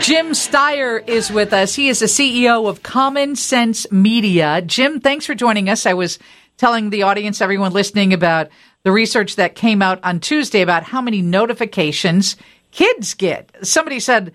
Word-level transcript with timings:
Jim 0.00 0.28
Steyer 0.28 1.06
is 1.08 1.30
with 1.30 1.52
us. 1.52 1.74
He 1.74 1.88
is 1.88 1.98
the 1.98 2.06
CEO 2.06 2.68
of 2.68 2.82
Common 2.82 3.34
Sense 3.34 3.90
Media. 3.90 4.62
Jim, 4.62 5.00
thanks 5.00 5.26
for 5.26 5.34
joining 5.34 5.68
us. 5.68 5.86
I 5.86 5.94
was 5.94 6.18
telling 6.56 6.90
the 6.90 7.02
audience, 7.02 7.40
everyone 7.40 7.72
listening, 7.72 8.12
about 8.12 8.48
the 8.84 8.92
research 8.92 9.36
that 9.36 9.56
came 9.56 9.82
out 9.82 9.98
on 10.04 10.20
Tuesday 10.20 10.62
about 10.62 10.84
how 10.84 11.02
many 11.02 11.20
notifications 11.20 12.36
kids 12.70 13.14
get. 13.14 13.50
Somebody 13.66 13.98
said, 13.98 14.32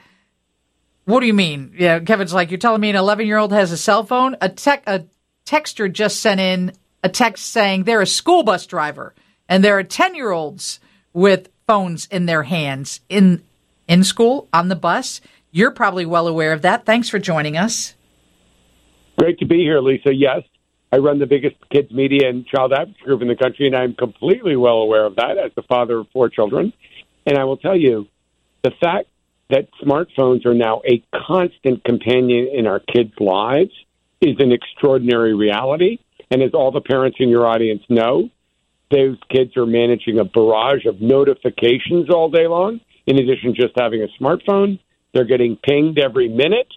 What 1.06 1.22
do 1.22 1.28
you 1.28 1.34
mean? 1.34 1.74
Yeah, 1.78 2.00
Kevin's 2.00 2.34
like, 2.34 2.52
You're 2.52 2.58
telling 2.58 2.82
me 2.82 2.90
an 2.90 2.96
11 2.98 3.26
year 3.26 3.38
old 3.38 3.54
has 3.54 3.72
a 3.72 3.78
cell 3.78 4.04
phone? 4.04 4.36
A, 4.42 4.52
a 4.86 5.06
texter 5.46 5.92
just 5.92 6.20
sent 6.20 6.42
in 6.42 6.74
a 7.04 7.10
text 7.10 7.48
saying 7.48 7.84
they're 7.84 8.02
a 8.02 8.06
school 8.06 8.44
bus 8.44 8.68
driver 8.68 9.14
and 9.48 9.64
there 9.64 9.78
are 9.78 9.84
10 9.84 10.14
year 10.14 10.32
olds 10.32 10.80
with 11.14 11.50
phones 11.68 12.06
in 12.08 12.26
their 12.26 12.44
hands 12.44 13.00
in 13.08 13.42
in 13.88 14.04
school 14.04 14.48
on 14.54 14.68
the 14.68 14.76
bus. 14.76 15.22
You're 15.56 15.70
probably 15.70 16.08
well 16.08 16.28
aware 16.28 16.52
of 16.52 16.64
that. 16.64 16.84
Thanks 16.84 17.10
for 17.10 17.20
joining 17.20 17.58
us. 17.58 17.94
Great 19.20 19.38
to 19.38 19.46
be 19.46 19.60
here, 19.60 19.80
Lisa. 19.82 20.12
Yes, 20.12 20.42
I 20.92 20.98
run 20.98 21.20
the 21.20 21.28
biggest 21.28 21.56
kids 21.72 21.92
media 21.92 22.28
and 22.28 22.44
child 22.48 22.74
advocacy 22.74 23.06
group 23.06 23.22
in 23.22 23.28
the 23.28 23.36
country, 23.36 23.68
and 23.68 23.76
I'm 23.76 23.94
completely 23.94 24.56
well 24.56 24.78
aware 24.78 25.06
of 25.06 25.18
that 25.18 25.38
as 25.38 25.52
the 25.56 25.62
father 25.62 26.00
of 26.00 26.08
four 26.12 26.30
children. 26.30 26.74
And 27.28 27.38
I 27.38 27.44
will 27.44 27.58
tell 27.58 27.78
you, 27.78 28.08
the 28.64 28.72
fact 28.82 29.10
that 29.52 29.68
smartphones 29.80 30.44
are 30.48 30.56
now 30.56 30.82
a 30.90 31.04
constant 31.28 31.84
companion 31.84 32.50
in 32.52 32.66
our 32.66 32.80
kids' 32.80 33.14
lives 33.20 33.72
is 34.22 34.36
an 34.40 34.52
extraordinary 34.52 35.36
reality. 35.36 36.00
And 36.32 36.42
as 36.42 36.56
all 36.56 36.72
the 36.72 36.82
parents 36.82 37.18
in 37.20 37.30
your 37.30 37.46
audience 37.46 37.84
know, 37.90 38.30
those 38.90 39.18
kids 39.30 39.56
are 39.56 39.68
managing 39.68 40.18
a 40.18 40.26
barrage 40.26 40.88
of 40.88 41.00
notifications 41.00 42.10
all 42.10 42.32
day 42.32 42.48
long. 42.48 42.80
In 43.06 43.20
addition 43.20 43.54
to 43.54 43.62
just 43.62 43.74
having 43.78 44.02
a 44.02 44.08
smartphone, 44.20 44.80
they're 45.14 45.26
getting 45.26 45.58
pinged 45.58 46.00
every 46.00 46.28
minute. 46.28 46.68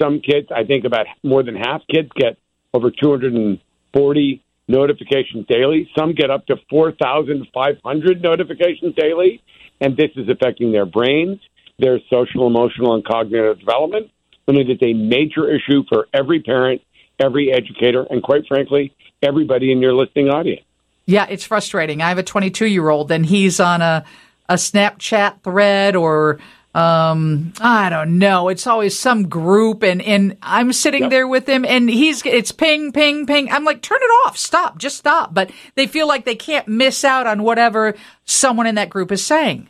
Some 0.00 0.20
kids, 0.20 0.48
I 0.54 0.64
think 0.64 0.84
about 0.84 1.06
more 1.22 1.42
than 1.42 1.56
half 1.56 1.82
kids 1.92 2.08
get 2.14 2.38
over 2.72 2.90
240 2.90 4.42
notifications 4.68 5.46
daily. 5.46 5.90
Some 5.96 6.14
get 6.14 6.30
up 6.30 6.46
to 6.46 6.56
4,500 6.70 8.22
notifications 8.22 8.94
daily. 8.94 9.42
And 9.80 9.96
this 9.96 10.10
is 10.16 10.28
affecting 10.28 10.72
their 10.72 10.86
brains, 10.86 11.40
their 11.78 11.98
social, 12.08 12.46
emotional, 12.46 12.94
and 12.94 13.04
cognitive 13.04 13.58
development. 13.58 14.10
And 14.46 14.56
it 14.56 14.70
is 14.70 14.78
a 14.80 14.92
major 14.92 15.52
issue 15.54 15.84
for 15.88 16.08
every 16.14 16.40
parent, 16.40 16.82
every 17.18 17.52
educator, 17.52 18.06
and 18.08 18.22
quite 18.22 18.46
frankly, 18.46 18.94
everybody 19.22 19.72
in 19.72 19.80
your 19.80 19.94
listening 19.94 20.28
audience. 20.28 20.62
Yeah, 21.06 21.26
it's 21.28 21.44
frustrating. 21.44 22.00
I 22.00 22.08
have 22.08 22.18
a 22.18 22.22
22 22.22 22.66
year 22.66 22.88
old 22.88 23.10
and 23.10 23.26
he's 23.26 23.60
on 23.60 23.82
a, 23.82 24.04
a 24.48 24.54
Snapchat 24.54 25.42
thread 25.42 25.96
or 25.96 26.38
um 26.74 27.52
i 27.60 27.90
don't 27.90 28.18
know. 28.18 28.48
It's 28.48 28.66
always 28.66 28.98
some 28.98 29.28
group 29.28 29.82
and 29.82 30.00
and 30.00 30.38
i'm 30.42 30.72
sitting 30.72 31.02
yep. 31.02 31.10
there 31.10 31.28
with 31.28 31.46
him 31.46 31.66
and 31.66 31.90
he's 31.90 32.24
it's 32.24 32.50
ping 32.50 32.92
ping 32.92 33.26
ping. 33.26 33.50
I'm 33.50 33.64
like 33.64 33.82
turn 33.82 33.98
it 34.00 34.26
off. 34.26 34.38
Stop. 34.38 34.78
Just 34.78 34.96
stop. 34.96 35.34
But 35.34 35.50
they 35.74 35.86
feel 35.86 36.08
like 36.08 36.24
they 36.24 36.34
can't 36.34 36.66
miss 36.66 37.04
out 37.04 37.26
on 37.26 37.42
whatever 37.42 37.94
someone 38.24 38.66
in 38.66 38.76
that 38.76 38.88
group 38.88 39.12
is 39.12 39.24
saying. 39.24 39.68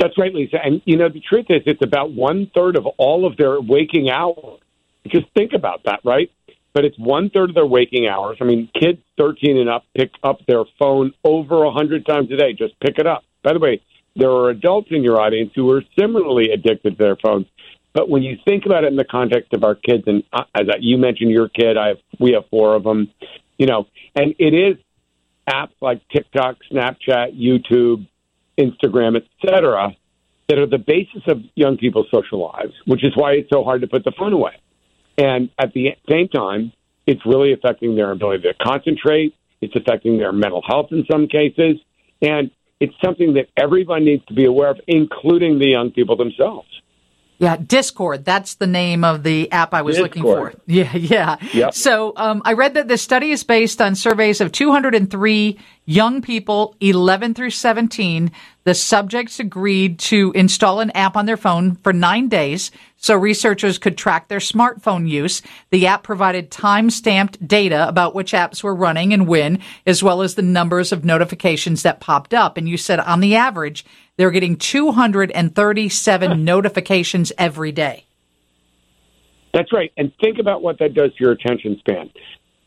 That's 0.00 0.18
right 0.18 0.34
lisa. 0.34 0.58
And 0.64 0.82
you 0.84 0.96
know 0.96 1.08
the 1.08 1.20
truth 1.20 1.46
is 1.48 1.62
it's 1.64 1.82
about 1.84 2.12
one 2.12 2.50
third 2.54 2.76
of 2.76 2.86
all 2.98 3.24
of 3.24 3.36
their 3.36 3.60
waking 3.60 4.10
hours. 4.10 4.60
Just 5.06 5.26
think 5.34 5.52
about 5.52 5.84
that 5.84 6.00
right? 6.02 6.30
But 6.72 6.84
it's 6.84 6.98
one 6.98 7.30
third 7.30 7.50
of 7.50 7.54
their 7.54 7.66
waking 7.66 8.08
hours. 8.08 8.38
I 8.40 8.44
mean 8.44 8.68
kids 8.74 8.98
13 9.16 9.58
and 9.58 9.70
up 9.70 9.84
pick 9.96 10.10
up 10.24 10.44
their 10.48 10.64
phone 10.76 11.12
over 11.22 11.62
a 11.62 11.70
hundred 11.70 12.04
times 12.04 12.32
a 12.32 12.36
day. 12.36 12.52
Just 12.52 12.74
pick 12.80 12.98
it 12.98 13.06
up. 13.06 13.22
By 13.44 13.52
the 13.52 13.60
way 13.60 13.80
there 14.16 14.30
are 14.30 14.50
adults 14.50 14.88
in 14.90 15.02
your 15.02 15.20
audience 15.20 15.52
who 15.54 15.70
are 15.70 15.82
similarly 15.98 16.50
addicted 16.52 16.98
to 16.98 17.04
their 17.04 17.16
phones. 17.16 17.46
But 17.92 18.08
when 18.08 18.22
you 18.22 18.36
think 18.44 18.66
about 18.66 18.84
it 18.84 18.88
in 18.88 18.96
the 18.96 19.04
context 19.04 19.52
of 19.52 19.62
our 19.64 19.74
kids, 19.74 20.04
and 20.06 20.24
as 20.54 20.66
you 20.80 20.98
mentioned, 20.98 21.30
your 21.30 21.48
kid, 21.48 21.76
I 21.76 21.88
have, 21.88 21.98
we 22.18 22.32
have 22.32 22.44
four 22.50 22.74
of 22.74 22.82
them, 22.82 23.10
you 23.58 23.66
know, 23.66 23.86
and 24.16 24.34
it 24.38 24.52
is 24.52 24.76
apps 25.48 25.74
like 25.80 26.00
TikTok, 26.08 26.56
Snapchat, 26.72 27.38
YouTube, 27.40 28.06
Instagram, 28.58 29.16
etc., 29.16 29.96
that 30.48 30.58
are 30.58 30.66
the 30.66 30.78
basis 30.78 31.22
of 31.26 31.40
young 31.54 31.76
people's 31.76 32.06
social 32.12 32.38
lives, 32.40 32.74
which 32.84 33.04
is 33.04 33.16
why 33.16 33.32
it's 33.32 33.48
so 33.50 33.64
hard 33.64 33.80
to 33.80 33.86
put 33.86 34.04
the 34.04 34.12
phone 34.18 34.32
away. 34.32 34.56
And 35.16 35.50
at 35.58 35.72
the 35.72 35.96
same 36.08 36.28
time, 36.28 36.72
it's 37.06 37.24
really 37.24 37.52
affecting 37.52 37.94
their 37.96 38.10
ability 38.10 38.42
to 38.42 38.54
concentrate. 38.54 39.34
It's 39.60 39.74
affecting 39.76 40.18
their 40.18 40.32
mental 40.32 40.62
health 40.66 40.88
in 40.90 41.06
some 41.10 41.28
cases. 41.28 41.76
And 42.20 42.50
it's 42.80 42.94
something 43.04 43.34
that 43.34 43.48
everyone 43.56 44.04
needs 44.04 44.24
to 44.26 44.34
be 44.34 44.44
aware 44.44 44.70
of, 44.70 44.80
including 44.86 45.58
the 45.58 45.68
young 45.68 45.90
people 45.90 46.16
themselves. 46.16 46.68
Yeah, 47.38 47.56
Discord. 47.56 48.24
That's 48.24 48.54
the 48.54 48.66
name 48.66 49.04
of 49.04 49.22
the 49.22 49.50
app 49.50 49.74
I 49.74 49.82
was 49.82 49.96
Discord. 49.96 50.10
looking 50.10 50.22
for. 50.22 50.52
Yeah, 50.66 50.94
yeah. 50.96 51.36
Yep. 51.52 51.74
So 51.74 52.12
um, 52.16 52.42
I 52.44 52.52
read 52.54 52.74
that 52.74 52.88
this 52.88 53.02
study 53.02 53.32
is 53.32 53.44
based 53.44 53.80
on 53.82 53.94
surveys 53.94 54.40
of 54.40 54.52
203 54.52 55.58
young 55.86 56.22
people, 56.22 56.74
11 56.80 57.34
through 57.34 57.50
17. 57.50 58.30
The 58.64 58.74
subjects 58.74 59.38
agreed 59.40 59.98
to 60.00 60.32
install 60.34 60.80
an 60.80 60.90
app 60.92 61.16
on 61.16 61.26
their 61.26 61.36
phone 61.36 61.74
for 61.76 61.92
nine 61.92 62.28
days 62.28 62.70
so 62.96 63.14
researchers 63.14 63.76
could 63.76 63.98
track 63.98 64.28
their 64.28 64.38
smartphone 64.38 65.06
use. 65.06 65.42
The 65.70 65.86
app 65.86 66.02
provided 66.02 66.50
time 66.50 66.88
stamped 66.88 67.46
data 67.46 67.86
about 67.86 68.14
which 68.14 68.32
apps 68.32 68.62
were 68.62 68.74
running 68.74 69.12
and 69.12 69.28
when, 69.28 69.58
as 69.86 70.02
well 70.02 70.22
as 70.22 70.34
the 70.34 70.42
numbers 70.42 70.92
of 70.92 71.04
notifications 71.04 71.82
that 71.82 72.00
popped 72.00 72.32
up. 72.32 72.56
And 72.56 72.66
you 72.66 72.78
said 72.78 73.00
on 73.00 73.20
the 73.20 73.36
average, 73.36 73.84
they're 74.16 74.30
getting 74.30 74.56
237 74.56 76.44
notifications 76.44 77.32
every 77.36 77.72
day. 77.72 78.04
That's 79.52 79.72
right. 79.72 79.92
And 79.96 80.12
think 80.20 80.38
about 80.38 80.62
what 80.62 80.78
that 80.80 80.94
does 80.94 81.14
to 81.14 81.16
your 81.20 81.32
attention 81.32 81.76
span. 81.78 82.10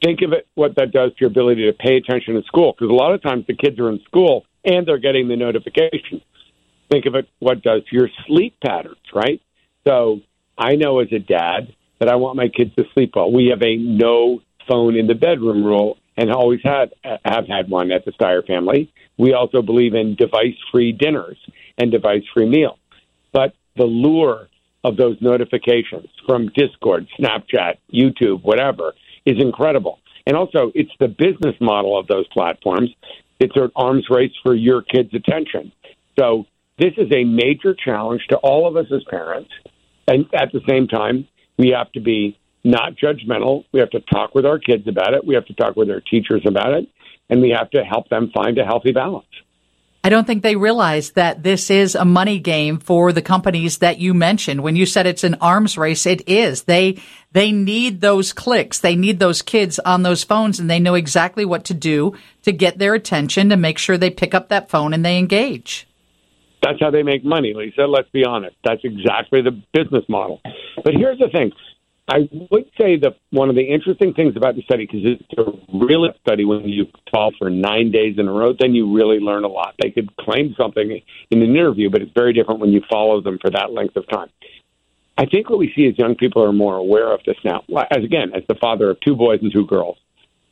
Think 0.03 0.22
of 0.22 0.31
it 0.31 0.47
what 0.56 0.75
that 0.75 0.91
does 0.91 1.12
to 1.12 1.18
your 1.19 1.30
ability 1.30 1.66
to 1.66 1.74
pay 1.74 1.97
attention 1.97 2.35
in 2.35 2.44
school 2.44 2.74
because 2.74 2.90
a 2.90 2.94
lot 2.94 3.13
of 3.13 3.22
times 3.22 3.46
the 3.47 3.56
kids 3.56 3.80
are 3.80 3.90
in 3.90 4.00
school 4.06 4.46
and 4.63 4.88
they're 4.88 5.00
getting 5.00 5.28
the 5.28 5.35
notifications. 5.35 6.22
Think 6.90 7.06
of 7.06 7.16
it 7.16 7.28
what 7.40 7.62
does 7.62 7.84
to 7.90 7.96
your 7.96 8.09
sleep 8.25 8.56
patterns, 8.64 8.97
right? 9.14 9.41
So 9.85 10.22
I 10.58 10.75
know 10.75 11.00
as 11.00 11.12
a 11.12 11.19
dad 11.19 11.74
that 12.00 12.09
I 12.09 12.16
want 12.16 12.38
my 12.38 12.47
kids 12.47 12.74
to 12.75 12.85
sleep 12.94 13.14
well. 13.16 13.31
We 13.31 13.47
have 13.47 13.62
a 13.62 13.75
no 13.75 14.41
phone 14.68 14.96
in 14.96 15.08
the 15.08 15.16
bedroom 15.16 15.64
rule 15.64 15.97
and 16.17 16.31
always 16.31 16.59
had 16.63 16.94
have 17.03 17.47
had 17.47 17.69
one 17.69 17.91
at 17.91 18.03
the 18.05 18.11
Steyer 18.11 18.45
family. 18.45 18.91
We 19.17 19.33
also 19.33 19.61
believe 19.61 19.94
in 19.94 20.16
device-free 20.16 20.94
dinners 20.94 21.38
and 21.78 21.91
device-free 21.91 22.50
meals. 22.50 22.79
But 23.31 23.53
the 23.75 23.85
lure 23.85 24.50
of 24.83 24.97
those 24.97 25.17
notifications 25.22 26.09
from 26.25 26.50
Discord, 26.55 27.07
Snapchat, 27.19 27.75
YouTube, 27.94 28.44
whatever, 28.44 28.94
is 29.25 29.35
incredible. 29.39 30.00
And 30.25 30.35
also, 30.35 30.72
it's 30.75 30.91
the 31.00 31.07
business 31.07 31.55
model 31.61 31.97
of 31.97 32.07
those 32.07 32.28
platforms. 32.29 32.89
It's 33.39 33.55
an 33.55 33.72
arms 33.75 34.07
race 34.09 34.34
for 34.44 34.55
your 34.55 34.81
kids' 34.81 35.13
attention. 35.13 35.72
So 36.17 36.45
this 36.79 36.94
is 36.97 37.11
a 37.11 37.23
major 37.23 37.73
challenge 37.73 38.25
to 38.29 38.38
all 38.38 38.67
of 38.67 38.75
us 38.75 38.91
as 38.91 39.03
parents. 39.09 39.51
And 40.07 40.25
at 40.34 40.51
the 40.51 40.61
same 40.67 40.88
time, 40.88 41.28
we 41.57 41.69
have 41.69 41.91
to 41.94 41.99
be 41.99 42.38
not 42.67 42.95
judgmental. 42.95 43.63
We 43.72 43.79
have 43.79 43.89
to 43.91 44.01
talk 44.01 44.35
with 44.35 44.45
our 44.45 44.59
kids 44.59 44.88
about 44.88 45.13
it. 45.13 45.25
We 45.25 45.35
have 45.35 45.45
to 45.45 45.53
talk 45.53 45.75
with 45.75 45.87
their 45.87 46.02
teachers 46.02 46.43
about 46.46 46.73
it. 46.73 46.87
And 47.29 47.41
we 47.41 47.49
have 47.49 47.69
to 47.72 47.84
help 47.84 48.09
them 48.09 48.31
find 48.34 48.58
a 48.58 48.66
healthy 48.66 48.91
balance. 48.91 49.25
I 50.03 50.09
don't 50.09 50.25
think 50.25 50.41
they 50.41 50.55
realize 50.55 51.11
that 51.11 51.43
this 51.43 51.69
is 51.69 51.93
a 51.93 52.05
money 52.05 52.40
game 52.40 52.79
for 52.79 53.11
the 53.11 53.22
companies 53.22 53.79
that 53.79 53.97
you 53.97 54.14
mentioned. 54.14 54.64
When 54.64 54.78
you 54.78 54.85
said 54.85 55.05
it's 55.05 55.25
an 55.25 55.35
arms 55.41 55.78
race, 55.78 56.05
it 56.05 56.29
is. 56.29 56.64
They 56.64 57.02
they 57.34 57.52
need 57.52 57.99
those 57.99 58.31
clicks. 58.31 58.79
They 58.79 58.96
need 58.96 59.19
those 59.19 59.41
kids 59.41 59.79
on 59.79 60.03
those 60.03 60.23
phones 60.23 60.61
and 60.61 60.69
they 60.69 60.79
know 60.79 60.93
exactly 60.93 61.43
what 61.43 61.66
to 61.66 61.73
do 61.73 62.14
to 62.43 62.53
get 62.53 62.78
their 62.78 62.93
attention 62.93 63.49
to 63.49 63.58
make 63.58 63.78
sure 63.78 63.97
they 63.97 64.09
pick 64.09 64.34
up 64.34 64.47
that 64.47 64.69
phone 64.69 64.93
and 64.93 65.03
they 65.03 65.17
engage. 65.17 65.87
That's 66.64 66.79
how 66.79 66.90
they 66.90 67.03
make 67.03 67.25
money, 67.25 67.53
Lisa. 67.53 67.81
Let's 67.81 68.09
be 68.09 68.23
honest. 68.23 68.55
That's 68.64 68.81
exactly 68.85 69.41
the 69.41 69.61
business 69.73 70.05
model. 70.08 70.41
But 70.84 70.93
here's 70.93 71.19
the 71.19 71.28
thing 71.29 71.52
I 72.09 72.29
would 72.51 72.71
say 72.79 72.97
that 72.97 73.17
one 73.31 73.49
of 73.49 73.55
the 73.55 73.63
interesting 73.63 74.13
things 74.13 74.37
about 74.37 74.55
the 74.55 74.61
study, 74.61 74.85
because 74.85 75.01
it's 75.03 75.23
a 75.37 75.77
real 75.77 76.07
study 76.21 76.45
when 76.45 76.67
you 76.67 76.87
fall 77.11 77.31
for 77.37 77.49
nine 77.49 77.91
days 77.91 78.15
in 78.17 78.29
a 78.29 78.31
row, 78.31 78.53
then 78.57 78.73
you 78.73 78.95
really 78.95 79.19
learn 79.19 79.43
a 79.43 79.49
lot. 79.49 79.75
They 79.81 79.91
could 79.91 80.15
claim 80.15 80.55
something 80.57 81.01
in 81.31 81.41
an 81.41 81.55
interview, 81.55 81.89
but 81.89 82.01
it's 82.01 82.13
very 82.13 82.31
different 82.31 82.61
when 82.61 82.71
you 82.71 82.81
follow 82.89 83.19
them 83.19 83.39
for 83.41 83.49
that 83.49 83.73
length 83.73 83.97
of 83.97 84.07
time. 84.07 84.29
I 85.17 85.25
think 85.25 85.49
what 85.49 85.59
we 85.59 85.73
see 85.75 85.83
is 85.83 85.97
young 85.97 86.15
people 86.15 86.43
are 86.43 86.53
more 86.53 86.77
aware 86.77 87.11
of 87.13 87.21
this 87.25 87.37
now. 87.43 87.63
As 87.91 88.03
again, 88.03 88.31
as 88.33 88.43
the 88.47 88.55
father 88.55 88.89
of 88.91 88.99
two 89.01 89.15
boys 89.15 89.39
and 89.41 89.51
two 89.51 89.65
girls, 89.65 89.97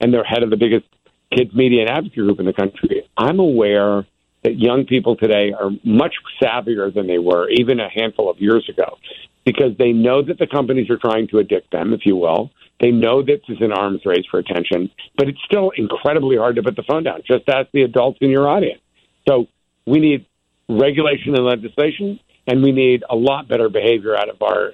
and 0.02 0.14
they're 0.14 0.26
head 0.26 0.44
of 0.44 0.50
the 0.50 0.58
biggest 0.58 0.86
kids 1.32 1.54
media 1.54 1.82
and 1.82 1.90
advocacy 1.90 2.22
group 2.22 2.40
in 2.40 2.46
the 2.48 2.54
country, 2.54 3.08
I'm 3.16 3.40
aware 3.40 4.06
that 4.46 4.60
young 4.60 4.86
people 4.86 5.16
today 5.16 5.54
are 5.60 5.72
much 5.84 6.14
savvier 6.42 6.94
than 6.94 7.08
they 7.08 7.18
were 7.18 7.50
even 7.50 7.80
a 7.80 7.90
handful 7.90 8.30
of 8.30 8.40
years 8.40 8.70
ago 8.70 8.98
because 9.44 9.76
they 9.80 9.92
know 9.92 10.22
that 10.22 10.38
the 10.38 10.46
companies 10.46 10.88
are 10.92 10.98
trying 10.98 11.28
to 11.30 11.40
addict 11.40 11.72
them, 11.72 11.94
if 11.94 12.02
you 12.06 12.16
will. 12.16 12.52
They 12.80 12.92
know 12.92 13.24
this 13.24 13.42
is 13.50 13.58
an 13.62 13.72
arms 13.72 14.02
race 14.06 14.26
for 14.30 14.40
attention, 14.40 14.92
but 15.18 15.28
it's 15.30 15.40
still 15.46 15.72
incredibly 15.76 16.38
hard 16.38 16.58
to 16.58 16.64
put 16.64 16.76
the 16.76 16.84
phone 16.84 17.04
down. 17.04 17.22
Just 17.26 17.50
ask 17.50 17.72
the 17.72 17.82
adults 17.82 18.20
in 18.22 18.30
your 18.30 18.48
audience. 18.48 18.82
So 19.28 19.48
we 19.88 20.00
need 20.00 20.28
regulation 20.70 21.34
and 21.36 21.44
legislation, 21.46 22.20
and 22.46 22.62
we 22.62 22.72
need 22.72 23.04
a 23.10 23.16
lot 23.16 23.48
better 23.48 23.70
behavior 23.70 24.16
out 24.16 24.30
of 24.30 24.42
our 24.44 24.74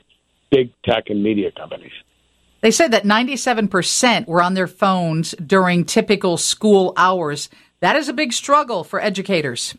big 0.49 0.71
tech 0.83 1.05
and 1.07 1.23
media 1.23 1.51
companies. 1.51 1.93
They 2.61 2.71
said 2.71 2.91
that 2.91 3.03
97% 3.03 4.27
were 4.27 4.41
on 4.41 4.53
their 4.53 4.67
phones 4.67 5.31
during 5.31 5.85
typical 5.85 6.37
school 6.37 6.93
hours. 6.97 7.49
That 7.81 7.95
is 7.95 8.07
a 8.07 8.13
big 8.13 8.31
struggle 8.31 8.83
for 8.83 9.01
educators. 9.01 9.75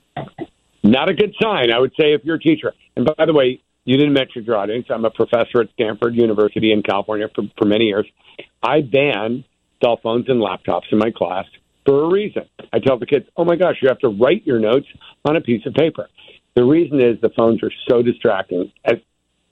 Not 0.83 1.09
a 1.09 1.15
good 1.15 1.35
sign, 1.41 1.73
I 1.73 1.79
would 1.79 1.93
say, 1.93 2.13
if 2.13 2.25
you're 2.25 2.37
a 2.37 2.41
teacher. 2.41 2.75
And 2.97 3.09
by 3.17 3.27
the 3.27 3.33
way, 3.33 3.63
you 3.85 3.97
didn't 3.97 4.13
mention 4.13 4.45
your 4.45 4.57
audience. 4.57 4.87
I'm 4.91 5.05
a 5.05 5.11
professor 5.11 5.61
at 5.61 5.69
Stanford 5.75 6.15
University 6.15 6.73
in 6.73 6.83
California 6.83 7.29
for, 7.35 7.45
for 7.57 7.65
many 7.65 7.85
years. 7.85 8.07
I 8.63 8.81
ban 8.81 9.45
cell 9.83 9.99
phones 10.03 10.29
and 10.29 10.41
laptops 10.41 10.93
in 10.93 10.99
my 10.99 11.11
class 11.11 11.47
for 11.87 12.05
a 12.05 12.09
reason. 12.09 12.43
I 12.73 12.81
tell 12.81 12.99
the 12.99 13.07
kids, 13.07 13.27
oh 13.37 13.45
my 13.45 13.57
gosh, 13.57 13.77
you 13.81 13.89
have 13.89 13.99
to 14.01 14.09
write 14.09 14.47
your 14.47 14.59
notes 14.59 14.87
on 15.25 15.37
a 15.37 15.41
piece 15.41 15.65
of 15.67 15.75
paper. 15.75 16.09
The 16.55 16.65
reason 16.65 17.01
is 17.01 17.21
the 17.21 17.31
phones 17.31 17.63
are 17.63 17.73
so 17.89 18.03
distracting. 18.03 18.73
As 18.85 18.97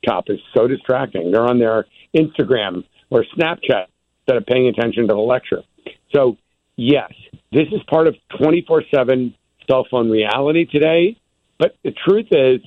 top 0.07 0.25
is 0.29 0.39
so 0.55 0.67
distracting. 0.67 1.31
They're 1.31 1.47
on 1.47 1.59
their 1.59 1.87
Instagram 2.17 2.85
or 3.11 3.25
Snapchat 3.37 3.87
instead 4.21 4.37
of 4.37 4.47
paying 4.47 4.69
attention 4.69 5.09
to 5.09 5.15
the 5.15 5.21
lecture. 5.21 5.63
So, 6.15 6.37
yes, 6.77 7.13
this 7.53 7.67
is 7.73 7.83
part 7.89 8.07
of 8.07 8.17
24 8.39 8.85
7 8.95 9.35
cell 9.69 9.87
phone 9.91 10.11
reality 10.11 10.67
today. 10.67 11.17
But 11.59 11.77
the 11.85 11.93
truth 11.93 12.29
is, 12.31 12.61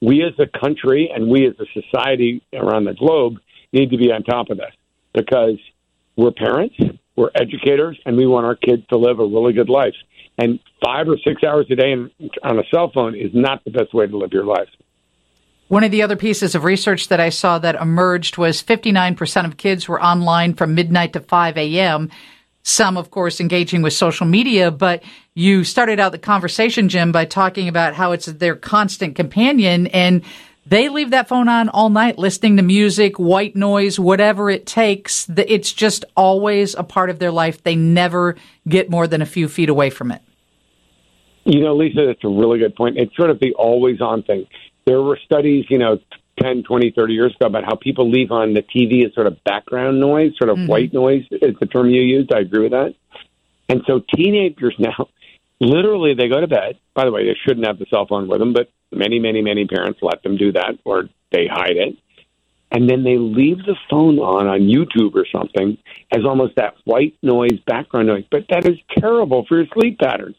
we 0.00 0.22
as 0.22 0.32
a 0.38 0.46
country 0.58 1.10
and 1.14 1.28
we 1.28 1.46
as 1.46 1.54
a 1.58 1.66
society 1.80 2.42
around 2.52 2.84
the 2.84 2.94
globe 2.94 3.38
need 3.72 3.90
to 3.90 3.98
be 3.98 4.12
on 4.12 4.22
top 4.22 4.50
of 4.50 4.58
this 4.58 4.72
because 5.12 5.58
we're 6.16 6.30
parents, 6.30 6.76
we're 7.16 7.30
educators, 7.34 7.98
and 8.06 8.16
we 8.16 8.26
want 8.26 8.46
our 8.46 8.54
kids 8.54 8.86
to 8.88 8.96
live 8.96 9.18
a 9.18 9.24
really 9.24 9.52
good 9.52 9.68
life. 9.68 9.94
And 10.38 10.60
five 10.84 11.08
or 11.08 11.16
six 11.18 11.42
hours 11.42 11.66
a 11.70 11.74
day 11.74 11.92
on 11.92 12.58
a 12.58 12.62
cell 12.70 12.90
phone 12.94 13.16
is 13.16 13.30
not 13.34 13.64
the 13.64 13.70
best 13.70 13.92
way 13.92 14.06
to 14.06 14.16
live 14.16 14.32
your 14.32 14.44
life. 14.44 14.68
One 15.66 15.84
of 15.84 15.90
the 15.90 16.02
other 16.02 16.16
pieces 16.16 16.54
of 16.54 16.64
research 16.64 17.08
that 17.08 17.20
I 17.20 17.28
saw 17.28 17.58
that 17.58 17.74
emerged 17.74 18.38
was 18.38 18.62
59% 18.62 19.44
of 19.44 19.58
kids 19.58 19.86
were 19.86 20.02
online 20.02 20.54
from 20.54 20.74
midnight 20.74 21.12
to 21.12 21.20
5 21.20 21.58
a.m. 21.58 22.10
Some, 22.68 22.98
of 22.98 23.10
course, 23.10 23.40
engaging 23.40 23.80
with 23.80 23.94
social 23.94 24.26
media, 24.26 24.70
but 24.70 25.02
you 25.32 25.64
started 25.64 25.98
out 25.98 26.12
the 26.12 26.18
conversation, 26.18 26.90
Jim, 26.90 27.12
by 27.12 27.24
talking 27.24 27.66
about 27.66 27.94
how 27.94 28.12
it's 28.12 28.26
their 28.26 28.54
constant 28.54 29.16
companion 29.16 29.86
and 29.86 30.22
they 30.66 30.90
leave 30.90 31.12
that 31.12 31.28
phone 31.28 31.48
on 31.48 31.70
all 31.70 31.88
night 31.88 32.18
listening 32.18 32.58
to 32.58 32.62
music, 32.62 33.18
white 33.18 33.56
noise, 33.56 33.98
whatever 33.98 34.50
it 34.50 34.66
takes. 34.66 35.26
It's 35.34 35.72
just 35.72 36.04
always 36.14 36.74
a 36.74 36.82
part 36.82 37.08
of 37.08 37.18
their 37.18 37.32
life. 37.32 37.62
They 37.62 37.74
never 37.74 38.36
get 38.68 38.90
more 38.90 39.06
than 39.06 39.22
a 39.22 39.26
few 39.26 39.48
feet 39.48 39.70
away 39.70 39.88
from 39.88 40.12
it. 40.12 40.20
You 41.44 41.62
know, 41.62 41.74
Lisa, 41.74 42.04
that's 42.04 42.22
a 42.22 42.28
really 42.28 42.58
good 42.58 42.76
point. 42.76 42.98
It's 42.98 43.16
sort 43.16 43.30
of 43.30 43.40
the 43.40 43.54
always 43.54 44.02
on 44.02 44.24
thing. 44.24 44.46
There 44.84 45.00
were 45.00 45.18
studies, 45.24 45.64
you 45.70 45.78
know, 45.78 46.00
10, 46.40 46.62
20, 46.62 46.92
30 46.96 47.12
years 47.12 47.34
ago 47.34 47.46
about 47.46 47.64
how 47.64 47.74
people 47.76 48.10
leave 48.10 48.30
on 48.30 48.54
the 48.54 48.62
TV 48.62 49.06
as 49.06 49.14
sort 49.14 49.26
of 49.26 49.42
background 49.44 50.00
noise, 50.00 50.32
sort 50.38 50.50
of 50.50 50.56
mm-hmm. 50.56 50.68
white 50.68 50.92
noise 50.92 51.24
is 51.30 51.54
the 51.60 51.66
term 51.66 51.88
you 51.90 52.02
used. 52.02 52.32
I 52.32 52.40
agree 52.40 52.62
with 52.62 52.72
that. 52.72 52.94
And 53.68 53.82
so 53.86 54.02
teenagers 54.14 54.74
now, 54.78 55.08
literally, 55.60 56.14
they 56.14 56.28
go 56.28 56.40
to 56.40 56.46
bed. 56.46 56.78
By 56.94 57.04
the 57.04 57.12
way, 57.12 57.26
they 57.26 57.36
shouldn't 57.46 57.66
have 57.66 57.78
the 57.78 57.86
cell 57.90 58.06
phone 58.06 58.28
with 58.28 58.38
them, 58.38 58.52
but 58.52 58.70
many, 58.92 59.18
many, 59.18 59.42
many 59.42 59.66
parents 59.66 60.00
let 60.02 60.22
them 60.22 60.36
do 60.36 60.52
that 60.52 60.78
or 60.84 61.08
they 61.32 61.46
hide 61.46 61.76
it. 61.76 61.96
And 62.70 62.88
then 62.88 63.02
they 63.02 63.16
leave 63.16 63.58
the 63.58 63.76
phone 63.88 64.18
on 64.18 64.46
on 64.46 64.60
YouTube 64.60 65.14
or 65.14 65.24
something 65.32 65.78
as 66.12 66.24
almost 66.26 66.56
that 66.56 66.74
white 66.84 67.16
noise, 67.22 67.58
background 67.66 68.08
noise. 68.08 68.24
But 68.30 68.44
that 68.50 68.66
is 68.66 68.76
terrible 68.98 69.46
for 69.46 69.56
your 69.56 69.66
sleep 69.72 69.98
patterns. 69.98 70.36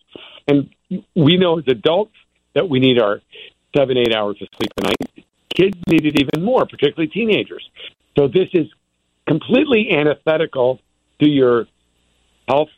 And 0.48 0.70
we 1.16 1.38
know 1.38 1.58
as 1.58 1.66
adults 1.68 2.14
that 2.54 2.70
we 2.70 2.80
need 2.80 3.02
our 3.02 3.22
seven, 3.76 3.98
eight 3.98 4.14
hours 4.14 4.38
of 4.42 4.48
sleep 4.58 4.72
a 4.78 4.82
night. 4.84 5.19
Kids 5.60 5.78
need 5.88 6.06
it 6.06 6.22
even 6.22 6.44
more, 6.44 6.66
particularly 6.66 7.08
teenagers. 7.08 7.68
So 8.18 8.28
this 8.28 8.48
is 8.54 8.68
completely 9.28 9.90
antithetical 9.92 10.80
to 11.20 11.28
your 11.28 11.68
health, 12.48 12.70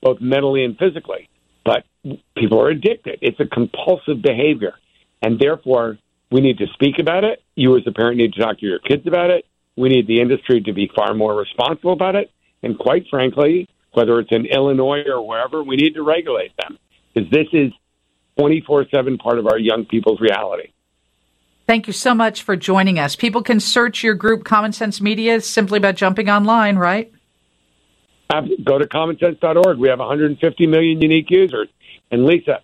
both 0.00 0.20
mentally 0.20 0.64
and 0.64 0.76
physically. 0.78 1.28
But 1.64 1.84
people 2.36 2.60
are 2.60 2.68
addicted. 2.68 3.18
It's 3.22 3.38
a 3.38 3.46
compulsive 3.46 4.22
behavior. 4.22 4.74
And 5.20 5.38
therefore, 5.38 5.98
we 6.30 6.40
need 6.40 6.58
to 6.58 6.66
speak 6.74 6.98
about 6.98 7.24
it. 7.24 7.42
You, 7.54 7.76
as 7.76 7.82
a 7.86 7.92
parent, 7.92 8.16
need 8.16 8.32
to 8.32 8.40
talk 8.40 8.58
to 8.58 8.66
your 8.66 8.80
kids 8.80 9.06
about 9.06 9.30
it. 9.30 9.44
We 9.76 9.88
need 9.88 10.06
the 10.06 10.20
industry 10.20 10.60
to 10.62 10.72
be 10.72 10.90
far 10.94 11.14
more 11.14 11.34
responsible 11.34 11.92
about 11.92 12.16
it. 12.16 12.30
And 12.62 12.78
quite 12.78 13.06
frankly, 13.10 13.68
whether 13.92 14.18
it's 14.20 14.30
in 14.32 14.46
Illinois 14.46 15.02
or 15.06 15.26
wherever, 15.26 15.62
we 15.62 15.76
need 15.76 15.94
to 15.94 16.02
regulate 16.02 16.52
them 16.56 16.78
because 17.14 17.30
this 17.30 17.46
is 17.52 17.72
24 18.38 18.86
7 18.92 19.18
part 19.18 19.38
of 19.38 19.46
our 19.46 19.58
young 19.58 19.84
people's 19.84 20.20
reality. 20.20 20.71
Thank 21.66 21.86
you 21.86 21.92
so 21.92 22.14
much 22.14 22.42
for 22.42 22.56
joining 22.56 22.98
us. 22.98 23.14
People 23.16 23.42
can 23.42 23.60
search 23.60 24.02
your 24.02 24.14
group, 24.14 24.44
Common 24.44 24.72
Sense 24.72 25.00
Media, 25.00 25.40
simply 25.40 25.78
by 25.78 25.92
jumping 25.92 26.28
online, 26.28 26.76
right? 26.76 27.12
Go 28.64 28.78
to 28.78 28.86
commonsense.org. 28.86 29.78
We 29.78 29.88
have 29.88 29.98
150 29.98 30.66
million 30.66 31.00
unique 31.00 31.30
users. 31.30 31.68
And 32.10 32.24
Lisa, 32.24 32.60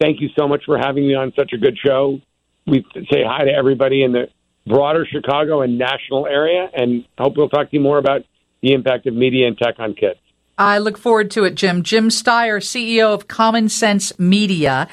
thank 0.00 0.20
you 0.20 0.28
so 0.38 0.46
much 0.46 0.64
for 0.66 0.78
having 0.78 1.08
me 1.08 1.14
on 1.14 1.32
such 1.34 1.52
a 1.52 1.58
good 1.58 1.78
show. 1.78 2.20
We 2.66 2.84
say 2.94 3.24
hi 3.26 3.44
to 3.44 3.50
everybody 3.50 4.02
in 4.02 4.12
the 4.12 4.28
broader 4.66 5.06
Chicago 5.10 5.62
and 5.62 5.78
national 5.78 6.26
area, 6.26 6.68
and 6.72 7.04
hope 7.18 7.36
we'll 7.36 7.48
talk 7.48 7.70
to 7.70 7.76
you 7.76 7.80
more 7.80 7.98
about 7.98 8.22
the 8.60 8.74
impact 8.74 9.06
of 9.06 9.14
media 9.14 9.46
and 9.48 9.56
tech 9.56 9.76
on 9.78 9.94
kids. 9.94 10.20
I 10.58 10.78
look 10.78 10.98
forward 10.98 11.30
to 11.32 11.44
it, 11.44 11.54
Jim. 11.54 11.82
Jim 11.82 12.08
Steyer, 12.08 12.58
CEO 12.58 13.14
of 13.14 13.28
Common 13.28 13.68
Sense 13.68 14.18
Media. 14.18 14.88